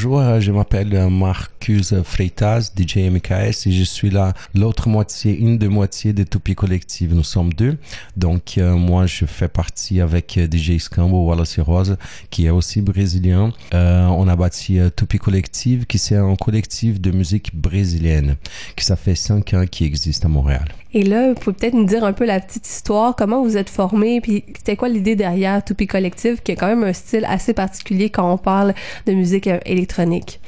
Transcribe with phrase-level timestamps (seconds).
[0.00, 5.36] Bonjour, euh, je m'appelle euh, Marcus Freitas, DJ MKS, et je suis là l'autre moitié,
[5.36, 7.12] une des moitiés de Toupie Collective.
[7.12, 7.76] Nous sommes deux.
[8.16, 11.96] Donc, euh, moi, je fais partie avec DJ Scambo Wallace Rose,
[12.30, 13.52] qui est aussi brésilien.
[13.72, 18.36] on a bâti Toupie Collective, qui c'est un collectif de musique brésilienne,
[18.76, 20.68] qui ça fait cinq ans qui existe à Montréal.
[20.98, 23.70] Et là, vous pouvez peut-être nous dire un peu la petite histoire, comment vous êtes
[23.70, 27.54] formé, puis c'était quoi l'idée derrière Toupie Collective, qui est quand même un style assez
[27.54, 28.74] particulier quand on parle
[29.06, 30.40] de musique électronique?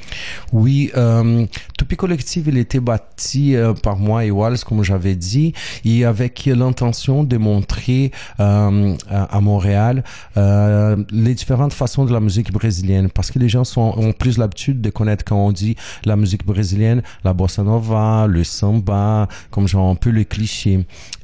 [0.51, 1.45] Oui, euh,
[1.77, 5.53] Toupie Collective, il était bâti euh, par moi et Wallace, comme j'avais dit,
[5.85, 10.03] et avec l'intention de montrer euh, à Montréal
[10.35, 14.37] euh, les différentes façons de la musique brésilienne, parce que les gens sont, ont plus
[14.37, 19.69] l'habitude de connaître quand on dit la musique brésilienne, la bossa nova, le samba, comme
[19.69, 20.25] genre un peu le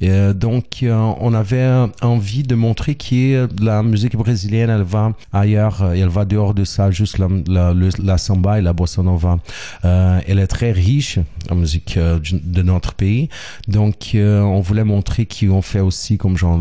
[0.02, 1.68] Euh, donc, euh, on avait
[2.02, 6.64] envie de montrer que la musique brésilienne, elle va ailleurs, euh, elle va dehors de
[6.64, 9.38] ça, juste la, la, la samba et la bossa nova.
[9.82, 11.18] elle est très riche
[11.50, 13.28] en musique de notre pays.
[13.66, 16.60] Donc, on voulait montrer qu'on fait aussi comme genre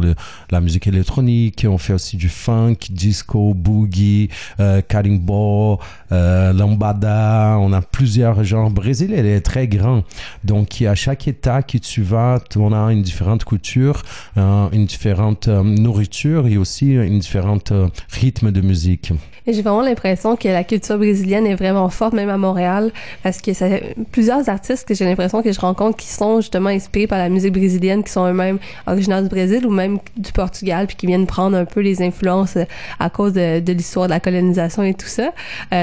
[0.52, 4.82] la musique électronique, on fait aussi du funk, disco, boogie, euh,
[5.20, 5.78] ball,
[6.12, 7.58] lambada.
[7.60, 8.70] On a plusieurs genres.
[8.70, 10.04] Brésil, elle est très grand.
[10.44, 14.04] Donc, à chaque état que tu vas, on a une différente culture,
[14.38, 19.14] euh, une différente euh, nourriture et aussi une différente euh, rythme de musique.
[19.48, 22.92] J'ai vraiment l'impression que la culture brésilienne est vraiment forte, même à Montréal,
[23.24, 23.68] parce que ça
[24.12, 27.54] plusieurs artistes que j'ai l'impression que je rencontre qui sont justement inspirés par la musique
[27.54, 31.56] brésilienne, qui sont eux-mêmes originaires du Brésil ou même du Portugal, puis qui viennent prendre
[31.56, 32.58] un peu les influences
[33.00, 35.32] à cause de, de l'histoire de la colonisation et tout ça.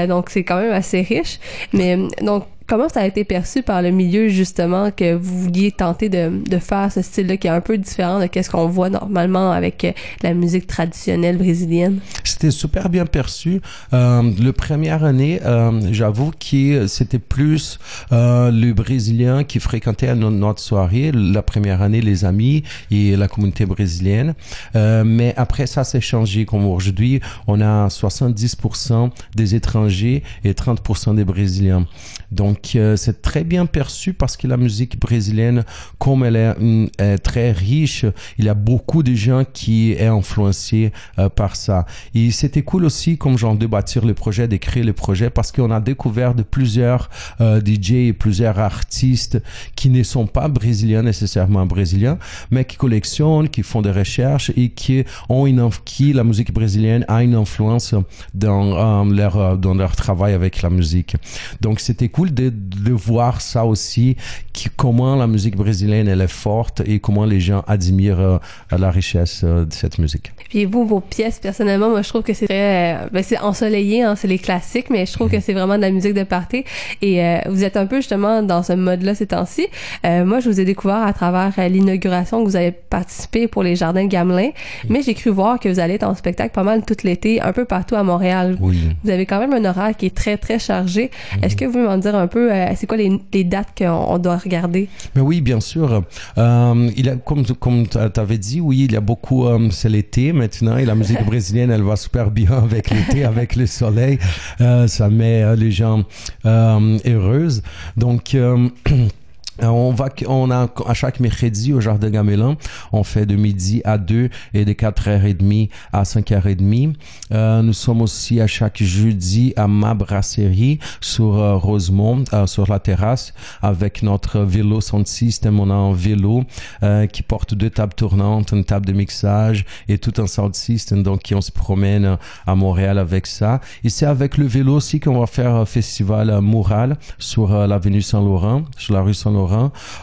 [0.05, 1.39] donc c'est quand même assez riche.
[1.73, 6.09] Mais donc Comment ça a été perçu par le milieu, justement, que vous vouliez tenter
[6.09, 9.51] de, de faire ce style-là qui est un peu différent de ce qu'on voit normalement
[9.51, 9.91] avec euh,
[10.23, 11.99] la musique traditionnelle brésilienne?
[12.23, 13.61] C'était super bien perçu.
[13.93, 17.79] Euh, le première année, euh, j'avoue que c'était plus
[18.11, 21.11] euh, le Brésilien qui fréquentait notre soirée.
[21.13, 24.33] La première année, les amis et la communauté brésilienne.
[24.75, 26.45] Euh, mais après, ça s'est changé.
[26.45, 31.85] Comme aujourd'hui, on a 70% des étrangers et 30% des Brésiliens.
[32.31, 35.63] Donc, euh, c'est très bien perçu parce que la musique brésilienne,
[35.99, 36.87] comme elle est, mm,
[37.23, 38.05] très riche,
[38.37, 41.85] il y a beaucoup de gens qui est influencés euh, par ça.
[42.13, 45.71] Et c'était cool aussi, comme genre de bâtir le projet, créer le projet, parce qu'on
[45.71, 47.09] a découvert de plusieurs
[47.41, 49.41] euh, DJ et plusieurs artistes
[49.75, 52.17] qui ne sont pas brésiliens nécessairement brésiliens,
[52.51, 57.05] mais qui collectionnent, qui font des recherches et qui ont une qui la musique brésilienne
[57.07, 57.95] a une influence
[58.33, 61.15] dans leur dans leur travail avec la musique.
[61.61, 64.15] Donc c'était cool de, de voir ça aussi,
[64.53, 68.37] qui, comment la musique brésilienne elle est forte et comment les gens admirent euh,
[68.71, 70.31] la richesse euh, de cette musique.
[70.49, 74.03] Puis vous, vos pièces, personnellement, moi je trouve que c'est très, euh, ben, c'est ensoleillé,
[74.03, 75.41] hein, c'est les classiques, mais je trouve que mhm.
[75.41, 76.63] c'est vraiment de la musique de party.
[77.01, 79.67] Et vous êtes un peu justement dans ce mode-là ces temps-ci.
[80.03, 84.05] moi, je vous ai découvert à travers l'inauguration que vous avez participé pour les Jardins
[84.05, 84.51] Gamelin,
[84.89, 87.53] mais j'ai cru voir que vous allez être en spectacle pas mal tout l'été, un
[87.53, 88.57] peu partout à Montréal.
[88.59, 88.77] Oui.
[89.03, 91.11] Vous avez quand même un horaire qui est très très chargé.
[91.41, 94.17] Est-ce que vous pouvez m'en dire un peu, euh, c'est quoi les, les dates qu'on
[94.17, 94.89] doit regarder?
[95.15, 96.03] Mais oui, bien sûr.
[96.37, 99.89] Euh, il a, comme comme tu avais dit, oui, il y a beaucoup, euh, c'est
[99.89, 104.19] l'été maintenant et la musique brésilienne, elle va super bien avec l'été, avec le soleil.
[104.59, 106.03] Ça met les gens
[106.45, 107.61] heureuses.
[107.97, 108.35] Donc,
[109.61, 112.57] on va, on a à chaque mercredi au Jardin Gamelin,
[112.91, 116.95] on fait de midi à 2 et de 4h30 à 5h30.
[117.31, 122.69] Euh, nous sommes aussi à chaque jeudi à ma brasserie sur euh, Rosemont, euh, sur
[122.69, 125.59] la terrasse, avec notre vélo sound system.
[125.59, 126.43] On a un vélo
[126.83, 131.03] euh, qui porte deux tables tournantes, une table de mixage et tout un sound system.
[131.03, 133.61] Donc, on se promène à Montréal avec ça.
[133.83, 138.63] Et c'est avec le vélo aussi qu'on va faire un festival mural sur l'avenue Saint-Laurent,
[138.77, 139.44] sur la rue Saint-Laurent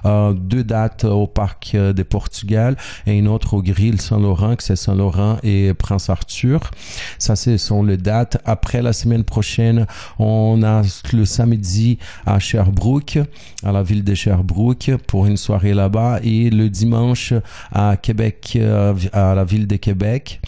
[0.05, 4.63] euh, deux dates au parc euh, de Portugal et une autre au Grill Saint-Laurent, que
[4.63, 6.71] c'est Saint-Laurent et Prince Arthur.
[7.19, 8.41] Ça, ce sont les dates.
[8.45, 9.87] Après, la semaine prochaine,
[10.19, 13.19] on a le samedi à Sherbrooke,
[13.65, 16.21] à la ville de Sherbrooke, pour une soirée là-bas.
[16.23, 17.35] Et le dimanche
[17.73, 20.41] à Québec, euh, à la ville de Québec,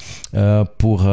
[0.78, 1.08] pour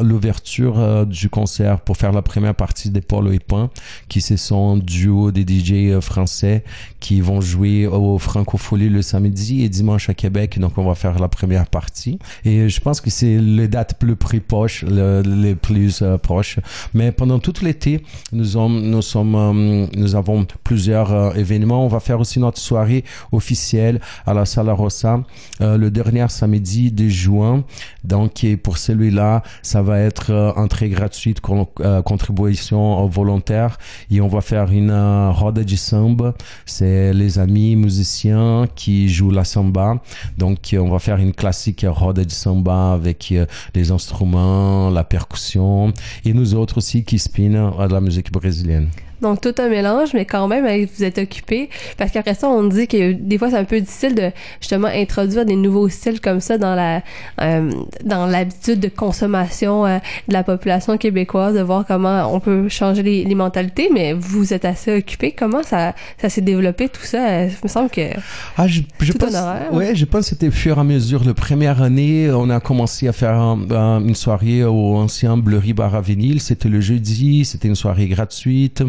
[0.00, 3.70] l'ouverture du concert, pour faire la première partie des et Pain,
[4.08, 6.64] qui se sont duo des DJ français
[7.00, 10.58] qui qui vont jouer au Francofolie le samedi et dimanche à Québec.
[10.58, 12.18] Donc, on va faire la première partie.
[12.44, 16.58] Et je pense que c'est les dates plus proches, les plus proches.
[16.92, 18.02] Mais pendant tout l'été,
[18.32, 21.86] nous, sommes, nous avons plusieurs événements.
[21.86, 23.02] On va faire aussi notre soirée
[23.32, 25.22] officielle à la Sala Rossa
[25.60, 27.64] le dernier samedi de juin.
[28.04, 33.78] Donc, pour celui-là, ça va être entrée gratuite, contribution volontaire.
[34.10, 34.92] Et on va faire une
[35.30, 36.34] roda de samba.
[36.66, 40.02] C'est les amis musiciens qui jouent la samba.
[40.38, 43.32] Donc, on va faire une classique roda de samba avec
[43.74, 45.92] les instruments, la percussion
[46.24, 48.88] et nous autres aussi qui spinent à la musique brésilienne.
[49.22, 51.70] Donc, tout un mélange, mais quand même, vous êtes occupé.
[51.96, 54.30] Parce qu'après ça, on dit que des fois, c'est un peu difficile de
[54.60, 57.02] justement introduire des nouveaux styles comme ça dans la
[57.40, 57.70] euh,
[58.04, 59.98] dans l'habitude de consommation euh,
[60.28, 63.88] de la population québécoise, de voir comment on peut changer les, les mentalités.
[63.92, 65.32] Mais vous êtes assez occupé.
[65.32, 67.44] Comment ça, ça s'est développé, tout ça?
[67.44, 68.10] Il me semble que.
[68.56, 69.34] Ah, je, je pense.
[69.72, 71.24] Ouais, je pense que c'était au fur et à mesure.
[71.24, 76.40] La première année, on a commencé à faire une soirée au ancien Bleury Bar à.
[76.40, 77.44] C'était le jeudi.
[77.44, 78.82] C'était une soirée gratuite.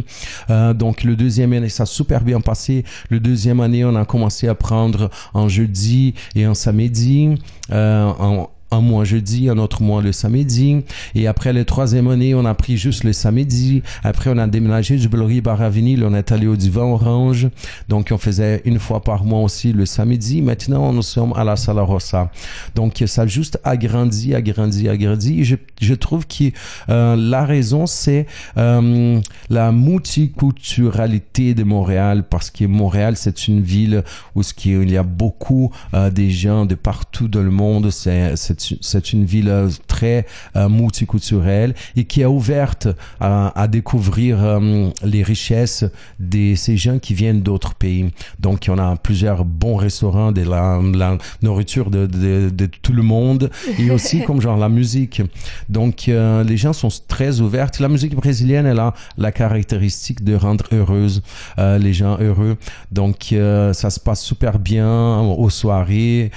[0.49, 2.83] Euh, donc le deuxième année, ça a super bien passé.
[3.09, 7.35] Le deuxième année, on a commencé à prendre un jeudi et un samedi.
[7.71, 10.83] Euh, en, un mois jeudi, un autre mois le samedi.
[11.15, 13.81] Et après le troisième année, on a pris juste le samedi.
[14.03, 16.03] Après, on a déménagé du Bleury Bar à.
[16.03, 17.47] On est allé au Divan Orange.
[17.87, 20.41] Donc, on faisait une fois par mois aussi le samedi.
[20.41, 22.31] Maintenant, nous sommes à la Sala Rossa.
[22.75, 25.43] Donc, ça a juste agrandi, agrandi, agrandi.
[25.43, 26.51] Je, je trouve que
[26.89, 28.25] euh, la raison, c'est
[28.57, 29.19] euh,
[29.49, 34.03] la multiculturalité de Montréal parce que Montréal, c'est une ville
[34.35, 37.91] où il y a beaucoup euh, des gens de partout dans le monde.
[37.91, 38.35] C'est
[38.81, 40.25] c'est une ville euh, très
[40.56, 42.88] euh, multiculturelle et qui est ouverte
[43.19, 45.86] à, à découvrir euh, les richesses
[46.19, 48.09] de ces gens qui viennent d'autres pays.
[48.39, 53.04] Donc, on a plusieurs bons restaurants, de la, la nourriture de, de, de, tout le
[53.04, 53.50] monde
[53.80, 55.21] et aussi comme genre la musique.
[55.69, 57.71] Donc, les gens sont très ouverts.
[57.80, 61.21] La musique brésilienne, elle a la caractéristique de rendre heureuse
[61.57, 62.57] les gens heureux.
[62.92, 63.27] Donc,
[63.74, 66.31] ça se passe super bien aux soirées,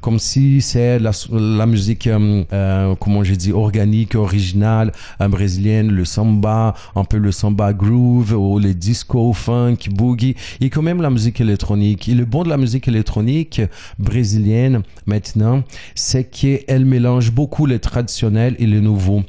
[0.00, 5.90] comme si c'est la, la musique, euh, euh, comment j'ai dit, organique, originale, euh, brésilienne,
[5.90, 11.02] le samba, un peu le samba groove, ou le disco, funk, boogie, et quand même
[11.02, 12.08] la musique électronique.
[12.08, 13.60] Et le bon de la musique électronique
[13.98, 15.62] brésilienne, maintenant,
[15.94, 19.22] c'est qu'elle mélange beaucoup le traditionnel et le nouveau.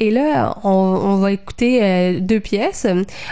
[0.00, 2.86] Et là, on, on va écouter deux pièces.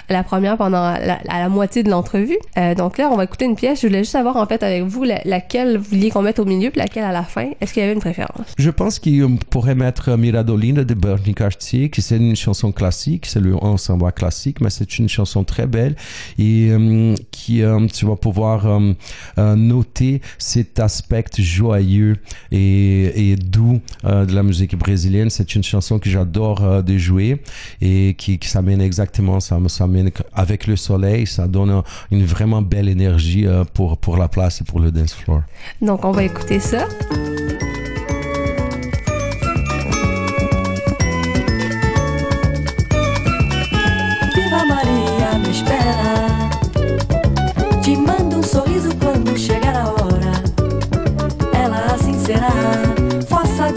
[0.08, 2.38] La première pendant la, à la moitié de l'entrevue.
[2.76, 3.80] donc là, on va écouter une pièce.
[3.82, 6.70] Je voulais juste savoir, en fait, avec vous, laquelle vous vouliez qu'on mette au milieu,
[6.70, 7.50] puis laquelle à la fin.
[7.60, 8.23] Est-ce qu'il y avait une préférence?
[8.58, 13.40] Je pense qu'on pourrait mettre Miradolina de Bernie Cartier, qui c'est une chanson classique, c'est
[13.40, 15.96] le ensemble classique, mais c'est une chanson très belle
[16.38, 22.16] et euh, qui, euh, tu vas pouvoir euh, noter cet aspect joyeux
[22.50, 25.30] et, et doux de la musique brésilienne.
[25.30, 27.42] C'est une chanson que j'adore de jouer
[27.80, 29.58] et qui, qui s'amène exactement, ça
[30.34, 34.80] avec le soleil, ça donne une vraiment belle énergie pour, pour la place et pour
[34.80, 35.42] le dance floor.
[35.80, 36.86] Donc, on va écouter ça.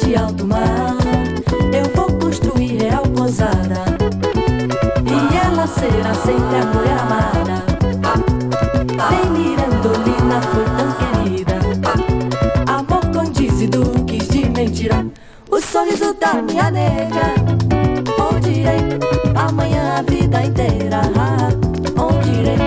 [0.08, 0.96] De alto mar.
[1.74, 3.84] Eu vou construir real pousada.
[5.06, 7.66] E ela será sempre a mulher amada.
[9.10, 11.56] Nem Mirandolina foi tão querida.
[12.72, 15.06] Amor condiz e duques de mentira.
[15.50, 17.36] O sorriso da minha nega.
[18.32, 18.80] Onde irei?
[19.36, 21.02] Amanhã a vida inteira.
[21.98, 22.58] Onde irei?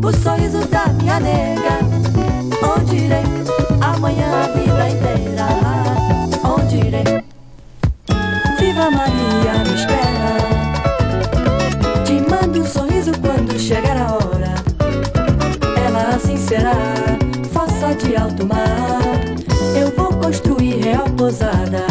[0.00, 1.78] O sorriso da minha nega.
[2.76, 3.73] Onde irei?
[3.94, 5.14] Amanhã a vida inteira.
[8.58, 10.38] Viva Maria me espera.
[12.04, 14.54] Te mando um sorriso quando chegar a hora.
[15.86, 16.74] Ela assim será,
[17.52, 19.00] fossa de alto mar.
[19.78, 21.86] Eu vou construir real pousada.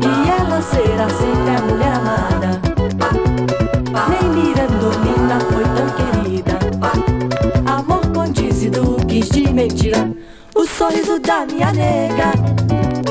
[0.00, 2.60] E ela será sempre a mulher amada.
[4.08, 6.58] Nem Mirandolina foi tão querida.
[7.66, 10.25] Amor condiz e duques de mentira.
[10.86, 12.30] Sorriso da minha nega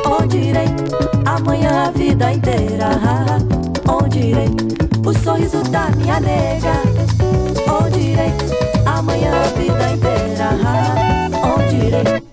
[0.09, 0.67] Onde irei?
[1.25, 2.91] Amanhã a vida inteira.
[3.85, 4.47] Onde irei?
[5.05, 6.71] O sorriso da minha nega.
[7.69, 8.31] Onde irei?
[8.85, 10.51] Amanhã a vida inteira.
[11.43, 12.23] Onde irei?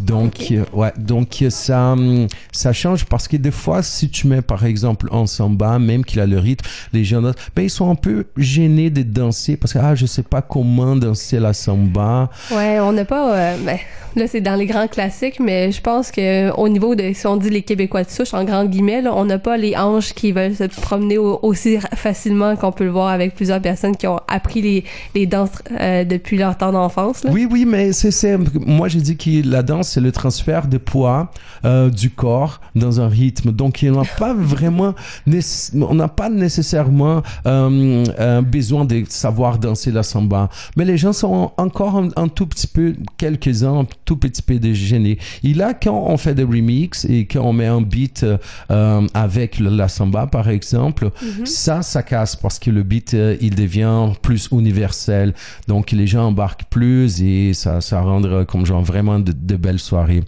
[0.00, 4.28] Donc, euh, ouais, donc euh, ça, hum, ça change parce que des fois, si tu
[4.28, 7.90] mets par exemple un samba, même qu'il a le rythme, les gens, ben, ils sont
[7.90, 12.30] un peu gênés de danser parce que ah, je sais pas comment danser la samba.
[12.52, 13.36] Ouais, on n'a pas.
[13.36, 13.78] euh, ben,
[14.16, 17.36] là, c'est dans les grands classiques, mais je pense que au niveau de, si on
[17.36, 20.32] dit les Québécois de souche, en grands guillemets, là, on n'a pas les hanches qui
[20.32, 24.20] veulent se promener au- aussi facilement qu'on peut le voir avec plusieurs personnes qui ont
[24.28, 27.24] appris les, les danses euh, depuis leur temps d'enfance.
[27.24, 27.30] là.
[27.32, 31.30] Oui, oui, mais c'est, moi j'ai dit que la danse, c'est le transfert de poids
[31.64, 33.52] euh, du corps dans un rythme.
[33.52, 34.94] Donc, il n'y a pas vraiment,
[35.74, 40.48] on n'a pas nécessairement euh, besoin de savoir danser la samba.
[40.76, 44.58] Mais les gens sont encore un, un tout petit peu, quelques-uns, un tout petit peu
[44.58, 45.18] de gênés.
[45.44, 48.24] Et là, quand on fait des remixes et quand on met un beat
[48.70, 51.10] euh, avec la samba, par exemple,
[51.44, 55.34] ça, ça casse parce que le beat, euh, il devient plus universel.
[55.68, 59.56] Donc, les gens embarquent plus et ça, ça rend euh, comme genre vraiment de, de
[59.56, 60.22] belles soirées.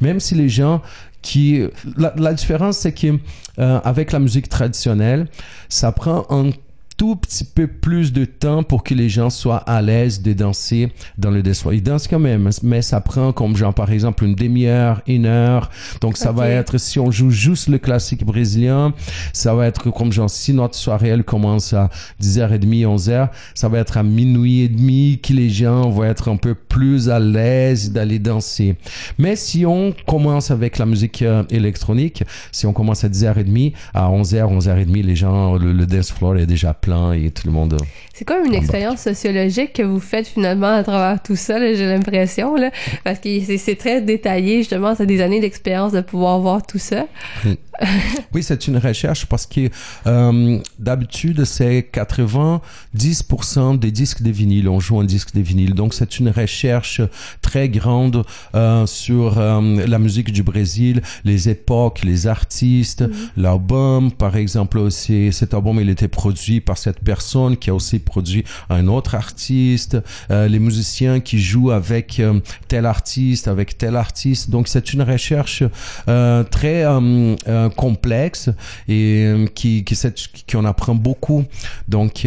[0.00, 0.80] Même si les gens
[1.20, 1.60] qui...
[1.96, 3.18] La, la différence, c'est que
[3.58, 5.26] euh, avec la musique traditionnelle,
[5.68, 6.50] ça prend un
[6.96, 10.92] tout petit peu plus de temps pour que les gens soient à l'aise de danser
[11.18, 11.74] dans le dance floor.
[11.74, 15.70] Ils dansent quand même, mais ça prend comme genre par exemple une demi-heure, une heure.
[16.00, 18.92] Donc ça va être, si on joue juste le classique brésilien,
[19.32, 21.90] ça va être comme genre si notre soirée elle commence à
[22.22, 26.36] 10h30, 11h, ça va être à minuit et demi que les gens vont être un
[26.36, 28.76] peu plus à l'aise d'aller danser.
[29.18, 34.08] Mais si on commence avec la musique euh, électronique, si on commence à 10h30, à
[34.10, 37.78] 11h, 11h30, les gens, le, le dance floor est déjà plein et tout le monde.
[38.14, 41.84] C'est comme une Ah expérience sociologique que vous faites finalement à travers tout ça, j'ai
[41.84, 42.70] l'impression, là,
[43.02, 43.28] parce que
[43.58, 47.06] c'est très détaillé, justement, c'est des années d'expérience de pouvoir voir tout ça.
[48.32, 49.68] Oui, c'est une recherche parce que
[50.06, 54.68] euh, d'habitude, c'est 90% des disques de vinyle.
[54.68, 55.74] On joue un disque de vinyle.
[55.74, 57.00] Donc, c'est une recherche
[57.42, 63.04] très grande euh, sur euh, la musique du Brésil, les époques, les artistes,
[63.36, 64.12] l'album.
[64.12, 68.44] Par exemple, aussi, cet album, il était produit par cette personne qui a aussi produit
[68.70, 69.96] un autre artiste,
[70.30, 74.50] euh, les musiciens qui jouent avec euh, tel artiste, avec tel artiste.
[74.50, 75.62] Donc, c'est une recherche
[76.08, 76.84] euh, très
[77.76, 78.50] complexe
[78.88, 79.96] et qui, qui,
[80.46, 81.44] qui en apprend beaucoup.
[81.88, 82.26] Donc,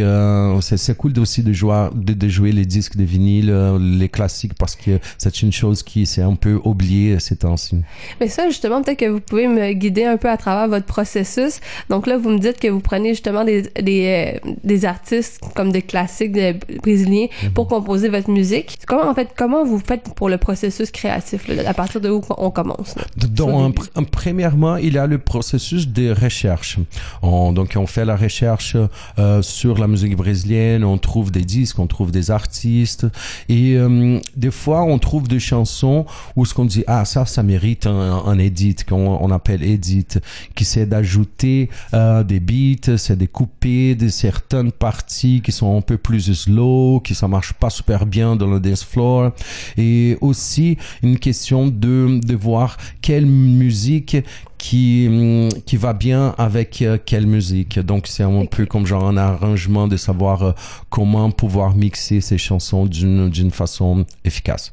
[0.62, 5.00] c'est cool aussi de jouer, de, jouer les disques de vinyle, les classiques, parce que
[5.18, 7.82] c'est une chose qui s'est un peu oubliée ces temps-ci.
[8.20, 11.60] Mais ça, justement, peut-être que vous pouvez me guider un peu à travers votre processus.
[11.90, 15.82] Donc là, vous me dites que vous prenez justement des, des, des artistes comme des
[15.82, 18.78] classiques euh, brésiliens pour composer votre musique.
[18.88, 22.22] Comment, en fait, comment vous faites pour le processus créatif, là, à partir de où
[22.38, 22.96] on commence?
[22.96, 23.04] là?
[23.28, 26.78] Donc, pr- premièrement, il y a le processus de recherche.
[27.22, 28.76] On- donc, on fait la recherche
[29.20, 33.06] euh, sur la musique brésilienne, on trouve des disques, on trouve des artistes,
[33.50, 36.06] et euh, des fois, on trouve des chansons
[36.36, 40.08] où ce qu'on dit, ah, ça, ça mérite un, un edit, qu'on on appelle edit,
[40.56, 45.82] qui c'est d'ajouter euh, des beats, c'est de couper de certaines parties qui sont un
[45.82, 49.32] peu plus slow, qui ça marche pas super bien dans le dance floor,
[49.78, 54.18] et aussi une question de, de voir quelle musique
[54.58, 57.80] qui, hum, qui va bien avec euh, quelle musique.
[57.80, 60.52] Donc, c'est un peu comme genre un arrangement de savoir euh,
[60.90, 64.72] comment pouvoir mixer ces chansons d'une façon efficace.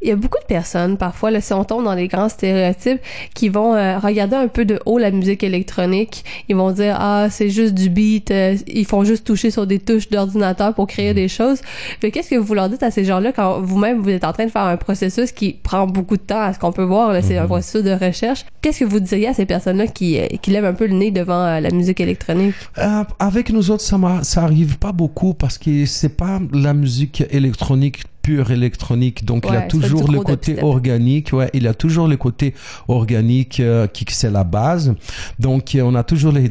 [0.00, 3.00] Il y a beaucoup de personnes, parfois, là, si on tombe dans les grands stéréotypes,
[3.34, 6.24] qui vont euh, regarder un peu de haut la musique électronique.
[6.48, 9.78] Ils vont dire, ah, c'est juste du beat, euh, ils font juste toucher sur des
[9.78, 11.60] touches d'ordinateur pour créer des choses.
[12.02, 14.46] Mais qu'est-ce que vous leur dites à ces gens-là quand vous-même, vous êtes en train
[14.46, 17.20] de faire un processus qui prend beaucoup de temps à ce qu'on peut voir, là,
[17.22, 18.44] c'est un processus de recherche.
[18.62, 21.10] Qu'est-ce que vous diriez à ces personnes-là qui, euh, qui lèvent un peu le nez
[21.10, 22.54] devant euh, la musique électronique?
[22.78, 26.72] Euh, avec nous autres, ça, m'a- ça arrive pas beaucoup parce que c'est pas la
[26.74, 29.24] musique électronique pure électronique.
[29.24, 30.64] Donc, il y a Ouais, c'est pas toujours le côté dubstep.
[30.64, 31.32] organique.
[31.32, 32.54] Ouais, il y a toujours le côté
[32.88, 34.94] organique euh, qui, c'est la base.
[35.38, 36.50] Donc, euh, on a toujours les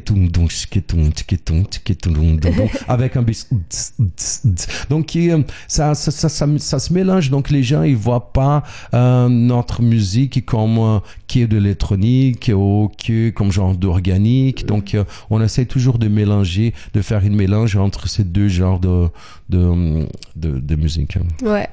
[2.87, 3.23] avec un.
[4.89, 7.29] Donc, euh, ça, ça, ça, ça, ça se mélange.
[7.29, 12.51] Donc, les gens, ils voient pas euh, notre musique comme euh, qui est de l'électronique
[12.53, 14.65] ou qui est comme genre d'organique.
[14.65, 18.79] Donc, euh, on essaie toujours de mélanger, de faire une mélange entre ces deux genres
[18.79, 19.09] de,
[19.49, 21.17] de, de, de musique.
[21.41, 21.67] Ouais.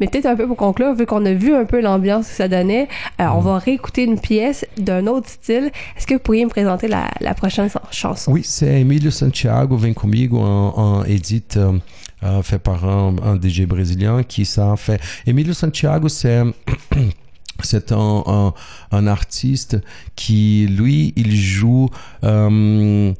[0.00, 2.48] Mais peut-être un peu pour conclure, vu qu'on a vu un peu l'ambiance que ça
[2.48, 2.88] donnait,
[3.20, 5.70] euh, on va réécouter une pièce d'un autre style.
[5.96, 8.32] Est-ce que vous pourriez me présenter la, la prochaine chanson?
[8.32, 11.78] Oui, c'est Emilio Santiago, Vem Comigo, un, un edit euh,
[12.22, 15.00] euh, fait par un, un DJ brésilien qui ça fait.
[15.26, 16.42] Emilio Santiago, c'est
[17.62, 18.54] c'est un, un,
[18.92, 19.78] un, artiste
[20.14, 21.88] qui, lui, il joue...
[22.24, 23.12] Euh,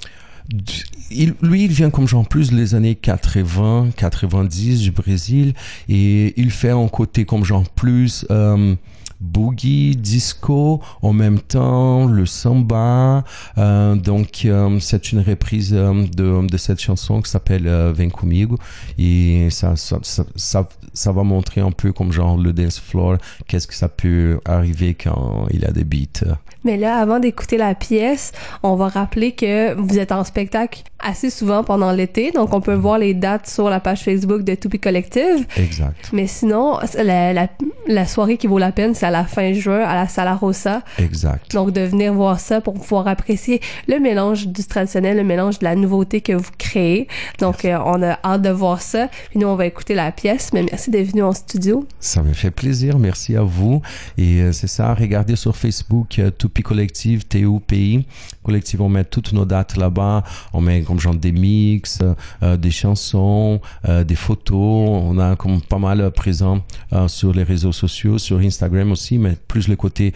[1.11, 5.55] il, lui, il vient comme genre plus les années 80, 90 du Brésil
[5.89, 8.75] et il fait un côté comme genre plus euh,
[9.21, 13.25] boogie, disco, en même temps le samba.
[13.59, 18.11] Euh, donc euh, c'est une reprise euh, de, de, cette chanson qui s'appelle euh, Vem
[18.11, 18.57] comigo
[18.99, 23.17] et ça ça, ça, ça, ça va montrer un peu comme genre le dance floor,
[23.47, 26.25] qu'est-ce que ça peut arriver quand il y a des beats.
[26.65, 28.33] Mais là, avant d'écouter la pièce,
[28.63, 32.75] on va rappeler que vous êtes en spectacle assez souvent pendant l'été, donc on peut
[32.75, 35.47] voir les dates sur la page Facebook de Toupie Collective.
[35.57, 36.11] Exact.
[36.13, 37.49] Mais sinon, la, la,
[37.87, 40.83] la soirée qui vaut la peine, c'est à la fin juin à la Sala Rosa.
[40.99, 41.53] Exact.
[41.53, 45.65] Donc de venir voir ça pour pouvoir apprécier le mélange du traditionnel, le mélange de
[45.65, 47.09] la nouveauté que vous créez.
[47.39, 49.09] Donc euh, on a hâte de voir ça.
[49.31, 50.53] Puis nous, on va écouter la pièce.
[50.53, 51.87] Mais merci d'être venu en studio.
[52.01, 52.99] Ça me fait plaisir.
[52.99, 53.83] Merci à vous.
[54.19, 58.07] Et euh, c'est ça, regardez sur Facebook euh, Toupie Collective, TUPI.
[58.43, 60.25] Collective, on met toutes nos dates là-bas.
[60.53, 62.01] On met comme genre des mix,
[62.43, 64.57] euh, des chansons, des photos.
[65.05, 66.61] On a comme pas mal présent
[67.09, 70.13] sur les réseaux sociaux, sur Instagram aussi, mais plus le côté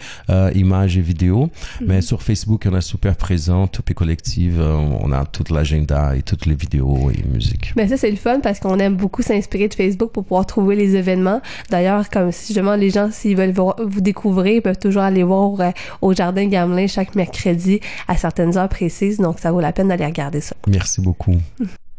[0.55, 1.45] images et vidéos.
[1.45, 1.85] Mm-hmm.
[1.87, 3.67] Mais sur Facebook, on est super présent.
[3.67, 7.73] Toupie Collective, on a toute l'agenda et toutes les vidéos et musique.
[7.75, 10.75] Mais ça, c'est le fun parce qu'on aime beaucoup s'inspirer de Facebook pour pouvoir trouver
[10.75, 11.41] les événements.
[11.69, 15.73] D'ailleurs, comme si justement les gens, s'ils veulent vous découvrir, ils peuvent toujours aller voir
[16.01, 19.17] au Jardin Gamelin chaque mercredi à certaines heures précises.
[19.17, 20.55] Donc, ça vaut la peine d'aller regarder ça.
[20.67, 21.35] Merci beaucoup.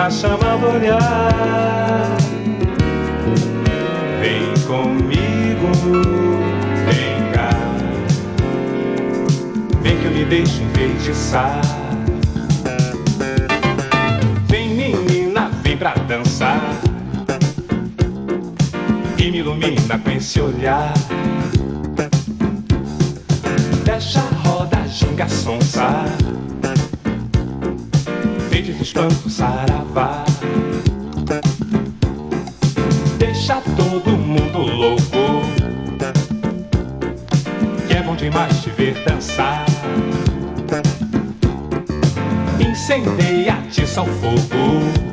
[0.00, 2.16] Tá na chama olhar.
[4.18, 5.72] Vem comigo,
[6.86, 7.50] vem cá.
[9.82, 11.60] Vem que eu me deixo enfeitiçar.
[14.48, 16.62] Vem menina, vem pra dançar.
[19.18, 20.94] E me ilumina com esse olhar.
[23.84, 26.06] Deixa a roda, ginga, sonsa
[28.72, 30.24] de descanso, saravá.
[33.18, 35.42] Deixa todo mundo louco,
[37.88, 39.64] que é bom demais te ver dançar.
[42.60, 45.09] Incendeia-te, o fogo.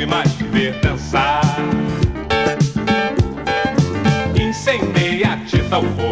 [0.00, 1.42] Demais te ver dançar.
[4.34, 6.09] Incendeia, tita o fogo